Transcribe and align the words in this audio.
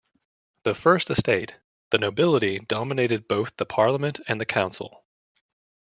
The 0.63 0.73
first 0.73 1.11
Estate, 1.11 1.59
the 1.91 1.99
nobility, 1.99 2.57
dominated 2.57 3.27
both 3.27 3.55
the 3.57 3.67
parliament 3.67 4.19
and 4.27 4.41
the 4.41 4.47
council. 4.47 5.05